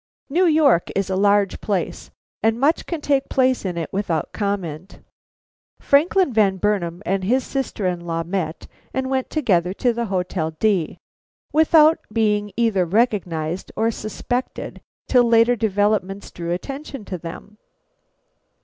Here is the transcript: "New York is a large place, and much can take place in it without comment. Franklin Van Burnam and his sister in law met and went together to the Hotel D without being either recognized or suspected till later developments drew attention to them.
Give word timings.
"New 0.31 0.47
York 0.47 0.89
is 0.95 1.11
a 1.11 1.15
large 1.15 1.61
place, 1.61 2.09
and 2.41 2.59
much 2.59 2.87
can 2.87 3.01
take 3.01 3.29
place 3.29 3.63
in 3.63 3.77
it 3.77 3.93
without 3.93 4.33
comment. 4.33 4.99
Franklin 5.79 6.33
Van 6.33 6.57
Burnam 6.57 7.03
and 7.05 7.23
his 7.23 7.43
sister 7.43 7.85
in 7.85 7.99
law 7.99 8.23
met 8.23 8.65
and 8.95 9.11
went 9.11 9.29
together 9.29 9.73
to 9.73 9.93
the 9.93 10.05
Hotel 10.05 10.55
D 10.59 10.97
without 11.53 11.99
being 12.11 12.51
either 12.57 12.83
recognized 12.83 13.71
or 13.75 13.91
suspected 13.91 14.81
till 15.07 15.23
later 15.25 15.55
developments 15.55 16.31
drew 16.31 16.49
attention 16.51 17.05
to 17.05 17.19
them. 17.19 17.59